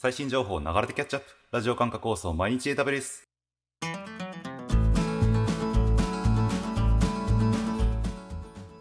[0.00, 1.26] 最新情報を流れてキャッチアップ。
[1.50, 3.24] ラジオ感覚放送毎日 AWS。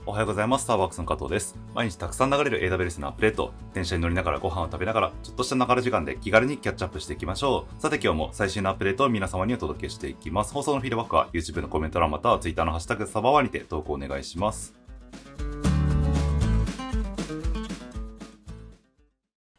[0.05, 0.65] おはようございます。
[0.65, 1.57] スターバックスの加藤です。
[1.73, 3.51] 毎日たくさん流れる AWS のアップデート。
[3.73, 7.81] 電車に乗りながらご飯を食べながら、ちょっとした流れ時間で気軽にキャッチアップしていきましょう。
[7.81, 10.53] さて今日も最新のアップデートを皆様にお届けしていきます。
[10.53, 14.75] 放送のフィードバックは YouTube のコメント欄または Twitter のハッシュタグサバワにて投稿お願いします。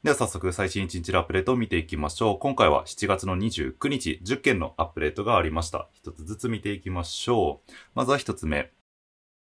[0.09, 2.38] では早速最新1日のアップデートを見ていきましょう。
[2.38, 5.87] 今回は7月の29日、10件のアップデートがありました。
[5.92, 7.73] 一つずつ見ていきましょう。
[7.95, 8.73] まずは一つ目。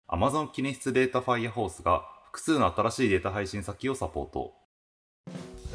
[0.08, 4.55] Amazon 記念室データファイアホースが複数の新しいデータ配信先をサポート。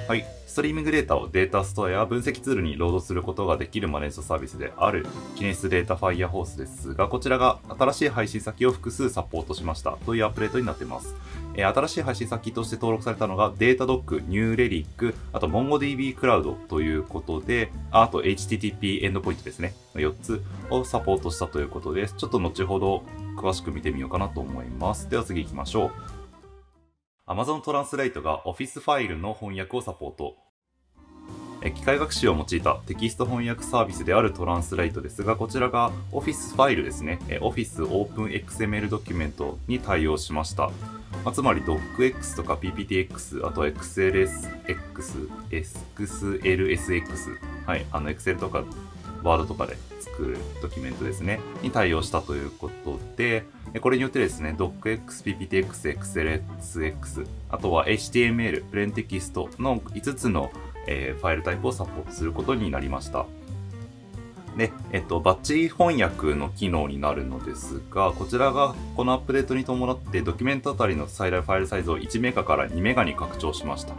[0.07, 0.25] はい。
[0.53, 11.15] ストリーミングデータをデータストアや分析ツールにロードすることができるマネージドサービスである Kinesis Data Firehose ですが、こちらが新しい配信先を複数サポートしましたというアップデートになっています。
[11.55, 19.73] え新しい配信先として登録されたのがデータドック、ニューレリック、あと MongoDB クラウドということで、あと HTTP エンドポイントですね。
[19.95, 22.15] 4つをサポートしたということです。
[22.15, 23.03] ちょっと後ほど
[23.37, 25.09] 詳しく見てみようかなと思います。
[25.09, 25.91] では次行きましょう。
[27.25, 30.35] Amazon トランスレイトが Office ファイルの翻訳をサポート。
[31.73, 37.19] 機械学習を用いたテキスト翻訳サービスであるトランスレイトですが、こちらが Office ファイルですね。
[37.29, 40.69] え Office OpenXML ドキュメントに対応しました。
[41.23, 45.29] まあ、つまり DocX とか PPTX、あと XLSX、
[45.95, 48.65] XLSX、はい、あの Excel とか
[49.23, 53.45] Word とかで作るドキュメントですね、に対応したということで、
[53.81, 60.51] これによってですね、DocX、PPTX、XLSX、あとは HTML、プレーンテキストの5つの、
[60.87, 63.25] えーファイルタイプをサポートすることになりました。
[64.57, 73.95] で、えっと、バッチ翻訳の機能になるのですが、こちらがこのアップデートに伴ってドキュメントあたりの最大ファイルサイズを1メガから2メガに拡張しました。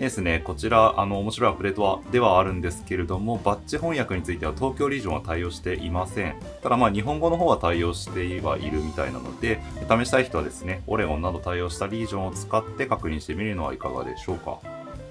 [0.00, 6.36] ですね、こちら、あの、面白いアップデートは、ではあるんですけれども、バッチ翻訳については東京リージョンは対応していません。
[6.62, 14.60] ただまあ、日本語の方は対応してはいるみたいなので、試したい人はですね、オレゴンなど対応したリージョンを使って確認してみるのはいかがでしょうか。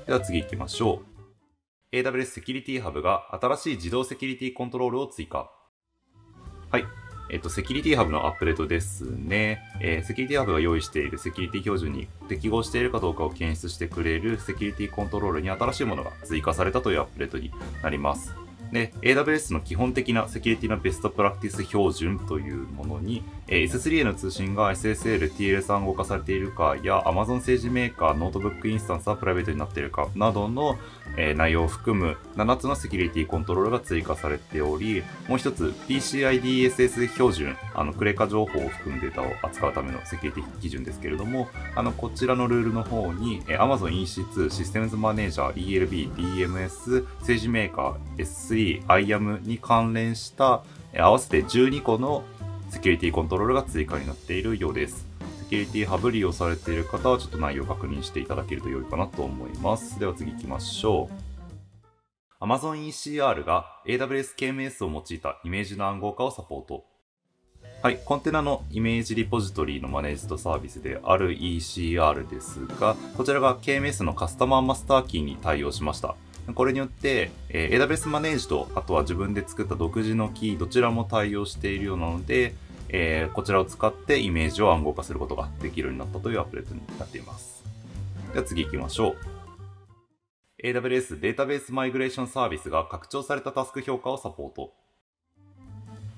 [0.08, 1.04] では次行きましょ
[1.92, 1.96] う。
[1.96, 5.52] AWS セキュリティハブが新しい自動セキュリティコントロールを追加。
[6.72, 6.86] はい。
[7.30, 9.62] えっと、セキュリティハブのアップデートですね。
[9.80, 17.52] えーセキュリティハブが用意しているセキュリティ標準に適合しているかどうかを検出してくれるセキュリティコントロールに新しいものが追加されたというアップデートに
[17.84, 18.49] なります。
[18.72, 30.78] で、AWS の基本的なセキュリティのベストプラクティス標準というものに、えー S3 への通信が SSL、TLS 暗号化されているかや Amazon SageMaker、ノートブックインスタンスはプライベートになっているかなどの、
[31.18, 52.24] えー内容を含む7つのセキュリティコントロールが追加されており、もう一つ PCI DSS 標準、あのクレカ情報を含むデータを扱うためのセキュリティ基準ですけれども、あのこちらのルールの方に、えー Amazon EC2、 Systems Manager、ELB、DMS、 SageMaker、S3、IAM に関連した、え合わせて12個の
[52.70, 55.08] セキュリティコントロールが追加になっているようです。
[55.44, 60.00] セキュリティハブ利用されている方はちょっと内容を確認していただけると良いかなと思います。
[60.00, 61.10] では次行きましょ
[62.40, 62.44] う。
[62.44, 66.86] Amazon ECR が AWS KMS を用いたイメージの暗号化をサポート。
[67.82, 76.16] はい、コンテナのイメージリポジトリのマネージドサービスである ECR ですが、こちらが KMS のカスタマーマスターキーに対応しました。
[76.56, 82.54] これによって、え AWS マネージド、あとは自分で作った独自のキー、どちらも対応しているようなので、
[82.90, 87.64] えーこちらを使ってイメージを暗号化することができるようになったというアップデートになっています。
[88.34, 89.40] では次行きましょう。
[90.64, 94.74] AWS データベースマイグレーションサービスが拡張されたタスク評価をサポート。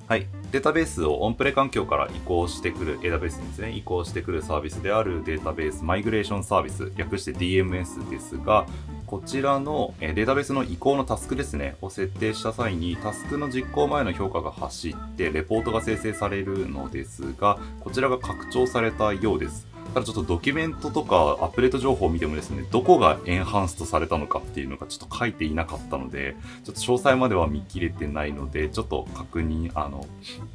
[0.07, 0.27] はい。
[0.51, 8.65] データベースをオンプレ環境から移行してくる、AWS にですね、移行してくるサービスであるデータベースマイグレーションサービス、略して DMS ですが、
[9.11, 19.67] こちらのデータベースの移行のタスクですね、を設定した際に、タスクの実行前の評価が走って、レポートが生成されるのですが、こちらが拡張されたようです。
[19.93, 30.05] ただちょっとドキュメントとかアップデート情報を見てもですね、どこがエンハンストされたのかっていうのがちょっと書いていなかったので、ちょっと詳細までは見切れてないので、ちょっと確認、あの、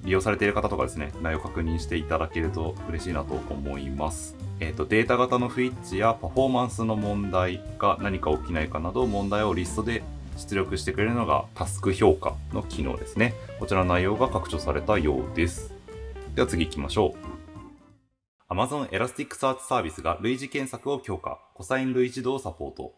[0.04, 4.36] 利用されている方とかですね、内容確認していただけると嬉しいなと思います。
[4.60, 10.02] えっ、と、データ型の不一致やパフォーマンスの問題が何か起きないかなど、問題をリストで
[10.38, 13.34] 出力してくれるのがタスク評価の機能ですね。
[13.58, 15.74] こちらの内容が拡張されたようです。
[16.34, 17.35] では次行きましょう。
[18.48, 22.94] Amazon Elasticsearch サービスが類似検索を強化、コサイン類似度をサポート。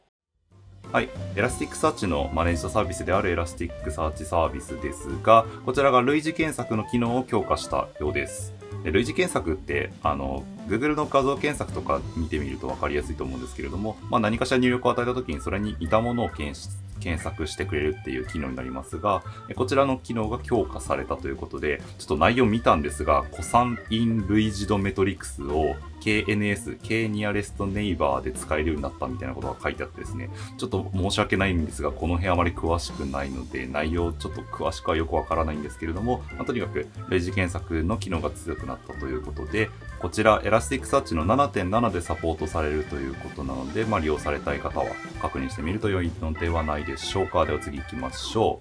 [0.92, 1.08] はい。
[1.36, 8.52] Elasticsearch のマネージドサービスである Elasticsearch サービスですが、こちらが類似検索の機能を強化したようです。
[8.84, 16.68] で類似検索って、あの、Google の画像検索とか見てみると分かりやすいと思うんですけれども、まあ、何かしら入力を与えた時にそれに似たものを検出
[16.98, 19.22] 検索してくれるっていう機能になりますが、
[19.56, 44.86] こちらの機能が強化されたということで、ちょっと内容見たんですが、コサイン類似度メトリクスを KNS、K ニアレストネイバーで使えるようになったみたいなことが書いてあってですね、ちょっと申し訳ないんですが、この辺あまり詳しくないので、内容ちょっと詳しくはよくわからないんですけれども、まあ、とにかく類似検索の機能が強くなったということで、こちら、 Elasticsearch の7.7でサポートされるということなので、まあ、利用されたい方は
[45.20, 47.44] 確認してみると良いのではないでしょうか。
[47.44, 48.60] では次行きましょ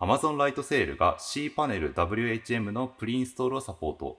[0.00, 0.02] う。
[0.02, 4.18] Amazon ライトセールが C パネル WHM のプリインストールをサポート。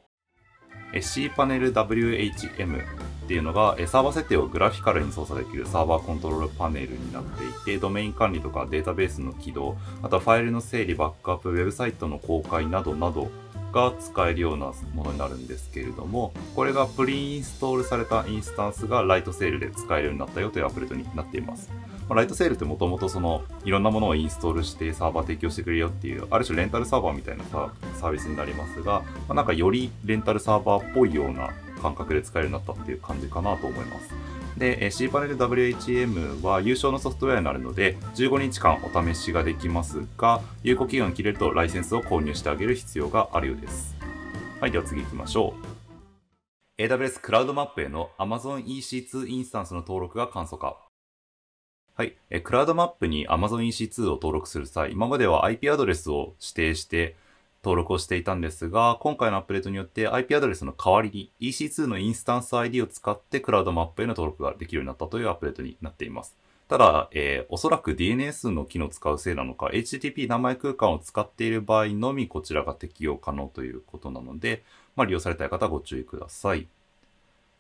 [1.02, 2.84] C パネル WHM
[3.28, 13.30] っていうのがサーバー設定をグラフィカルに操作できるサーバーコントロールパネルになっていてドメイン管理とかデータベースの起動あとはファイルの整理バックアップウェブサイトの公開などなど
[13.72, 21.70] が使えるようなものになるんですけれどもこれがプリインストールされたインスタンスがライトセールで使えるようになったよというアップデートになっています
[22.08, 31.50] まあ、ライトセールってもともとそのいろんなものをインストールしてサーバー提供してくれるよっていうある種レンタルサーバーみたいなサービスになりますが、まあ、なんかよりレンタルサーバーっぽいような
[31.82, 34.10] 感覚で使えるようになったっていう感じかなと思います。
[34.58, 43.96] で、C パネル WHM は優勝のソフトウェアになるので、15日間お試しができますが、有効期限が切れるとライセンスを購入してあげる必要があるようです。
[44.60, 45.54] はい、では次行きましょ
[46.78, 46.82] う。
[46.82, 50.78] AWS クラウドマップへの Amazon EC2 インスタンスの登録が簡素化。
[51.94, 52.16] はい。
[52.30, 57.16] え、クラウドマップに Amazon EC2 を登録する際、今までは IP アドレスを指定して
[57.64, 66.36] 登録をしていたんですが、今回のアップデートによって IP アドレスの代わりに EC2 のインスタンス ID を使ってクラウドマップへの登録ができるようになったというアップデートになっています。
[66.68, 74.64] ただ、えー、おそらく DNS の機能を使うせいなのか、HTTP 名前空間を使っている場合のみこちらが適用可能ということなので、
[74.96, 76.68] まあ、利用されたい方はご注意ください。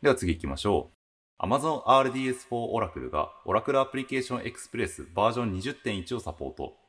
[0.01, 0.97] では次行きましょう。
[1.39, 6.86] Amazon RDS4 Oracle が Oracle Application Express バージョン20.1をサポート。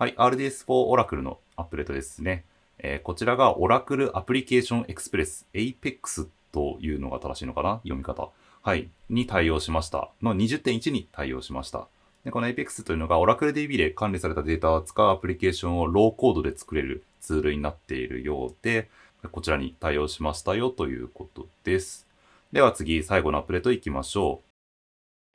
[0.00, 2.46] はい、RDS4 Oracle のアップデートですね。
[2.78, 7.80] えー、こちらが Oracle Application Express Apex というのが正しいのかな？
[7.82, 8.30] 読み方。
[8.62, 8.88] はい。
[9.10, 10.08] に対応しました。
[10.22, 11.86] の20.1に対応しました。
[12.24, 18.88] でこの Apex というのが Oracle DB で管理されたデータを扱うアプリケーションをローコードで作れるツールになっているようで、
[19.30, 22.06] こちらに対応しましたよということです。
[22.52, 24.40] では次、最後のアップデートいきましょ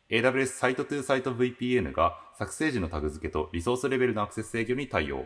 [0.09, 0.11] う。
[0.11, 5.25] AWS サイト2サイト VPN が作成時のタグ付けとリソースレベルのアクセス制御に対応。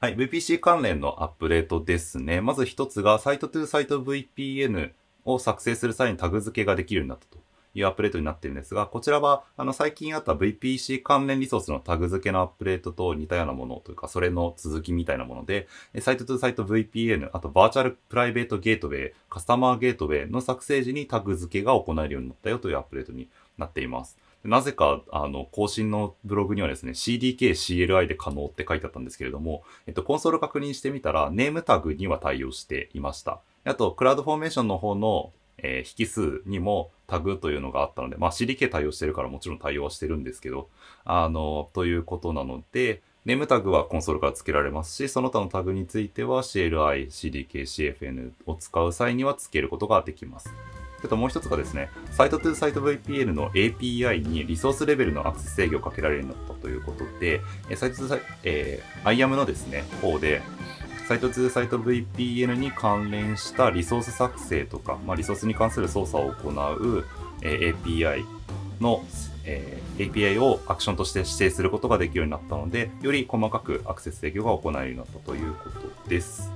[0.00, 2.40] はい、VPC 関連のアップデートですね。
[2.40, 4.92] まず一つが、サイト2サイト VPN
[5.24, 7.46] を作成する際にタグ付けができるようになったと。
[7.78, 15.68] いうアップデートになっているんですが、こちらは、あの、最近あった VPC 関連リソースのタグ付けのアップデートと似たようなものというか、それの続きみたいなもので、
[16.00, 23.28] サイト2サイト VPN、あとバーチャルプライベートゲートウェイ、カスタマーゲートウェイの作成時にタグ付けが行えるようになったよというアップデートに
[23.58, 24.16] なっています。
[24.44, 33.40] なぜか、あの、更新のブログにはですね、CDK、CLI で可能って書いてあったんですけれども、えっと、コンソール確認してみたら、ネームタグには対応していました。
[33.64, 40.68] あと、クラウドフォーメーションの方の、えー、引数にもタグというのがあったので、まあ CDK 対応してるからもちろん対応はしてるんですけど、
[41.04, 50.48] あの、ということなので、ネームタグはコンソールから付けられますし、その他のタグについては CLI、CDK、CFN を使う際には付けることができます。
[51.04, 57.40] あともう一つがですね、サイトトゥサイト VPN の API にリソースレベルのアクセス制御をかけられるようになったということで、
[57.76, 60.42] サイトトゥサイト、えー、IAM のですね、方で、
[61.06, 67.04] サイト2サイト VPN に関連したリソース作成とか、まあ、リソースに関する操作を行う、
[67.42, 68.24] えー、API
[68.80, 69.04] の、
[69.44, 76.50] えー、API をアクションとして指定することができるようになったので、より細かくアクセス制御が行えるようになったということです。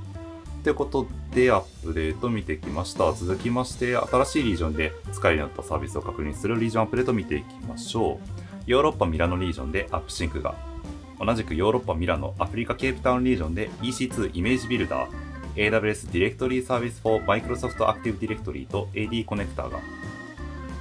[0.62, 3.12] ということで、アップデート見てきました。
[3.12, 8.40] 続きまして、新しいリージョンで使えるようになったサービスを確認するリージョンアップデート見ていきましょう。
[8.66, 10.54] ヨーロッパミラノリージョンで AppSync が
[11.18, 15.10] 同じくヨーロッパミラノ、アフリカケープタウンリージョンで EC2 Image Builder、
[15.54, 19.80] AWS Directory Service for Microsoft Active Directory と AD Connector が、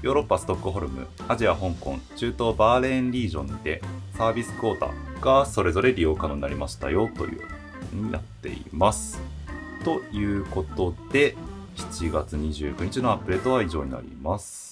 [0.01, 3.81] ヨーロッパストックホルム、アジア香港、中東バーレーンリージョンで
[4.17, 7.41] サービスクォーターがそれぞれ利用可能になりましたよという
[7.93, 9.38] になっています。
[9.83, 11.35] ということで、
[11.75, 14.69] 7月29日のアップデートは以上になります。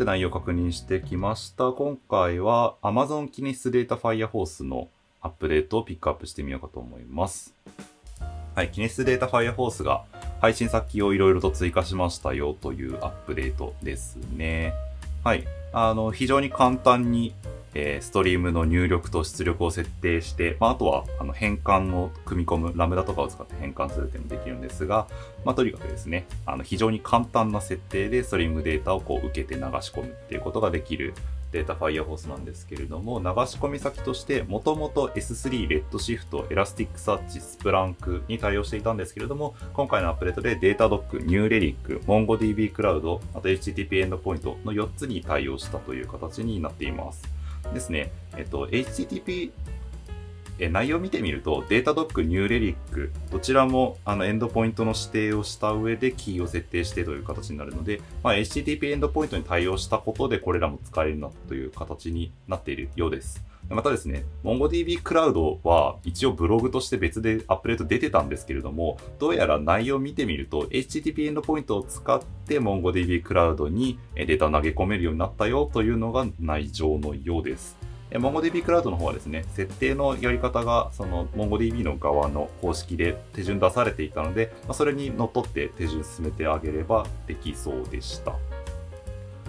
[0.00, 1.72] って内容を確認してきました。
[1.72, 4.88] 今回は Amazon キネスデータ Firehorse の
[5.20, 7.54] アップデートをピックアップしてみようかと思います。
[8.54, 10.04] はい、キネスデータ Firehorse が
[10.40, 14.72] 配信先をいろいろと追加しましたよというアップデートですね。
[15.22, 15.44] はい。
[15.72, 17.34] あの、非常に簡単に、
[17.74, 25.06] えー、ストリームの入力と出力を設定して、まあ、あとはあの変換を組み込む、ラムダとかを使って変換するっていうのもできるんですが、
[25.44, 31.14] まあ、とにかくですね、あの非常に簡単な設定でストリームデータをこう受けて流し込むっていうことができる
[31.52, 47.22] Data Firehose なんですけれども、流し込み先として、もともと S3、 Redshift、 Elasticsearch、 Splunk に対応していたんですけれども、今回のアップデートで Datadog、 New Relic、MongoDB Cloud、あと HTTP エンドポイントの4つに対応したという形になっています。
[47.74, 49.50] ですね、えっと、HTTP
[50.60, 63.42] え内容を見てみると、 Datadog、 New Relic、どちらもあのエンドポイントの指定をした上でキーを設定してという形になるので、まあ、HTTP エンドポイントに対応したことでこれらも使えるなという形になっているようです。
[63.70, 77.78] またですね、MongoDB クラウドは一応ブログとして別でアップデート出てたんですけれども、どうやら内容を見てみると、HTTP エンドポイントを使って MongoDB クラウドにデータを投げ込めるようになったよというのが内情のようです。
[78.10, 88.32] MongoDB クラウドの方はですね、設定のやり方が、その MongoDB の側の公式で手順出されていたので、ま、それにのっとって手順進めてあげればできそうでした。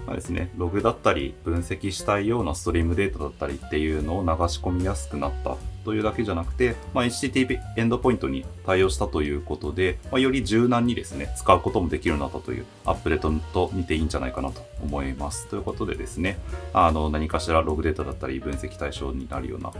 [0.05, 15.47] まあ、ですね、ログだったり、分析したいようなストリームデータだったりっていうのを流し込みやすくなったというだけじゃなくて、まあ、HTTP エンドポイントに対応したということで、まあ、より柔軟にですね、使うこともできるようになったというアップデートと見ていいんじゃないかなと思います。
[15.47, 16.39] ということでですね、
[16.73, 19.71] あの、何かしらログデータだったり分析対象になるような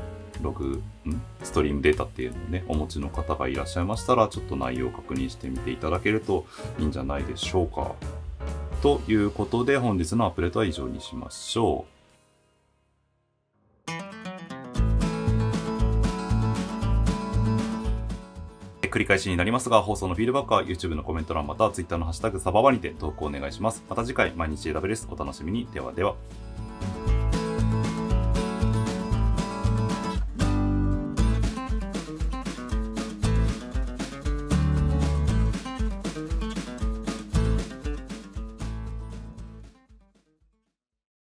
[0.42, 6.46] ログ、んストリームデータっていうのをね、お持ちの方がいらっしゃいましたら、ちょっと内容を確認してみていただけると
[6.80, 7.94] いいんじゃないでしょうか。
[8.82, 11.91] ということで、本日のアップデートは以上にしましょう。
[18.90, 23.84] 繰り返しになりますが、放送のフィードバックは YouTube のコメント欄または Twitter のハッシュタグサババにて投稿お願いします。
[23.90, 25.68] また次回、毎日選べですお楽しみに。
[25.74, 26.16] ではでは。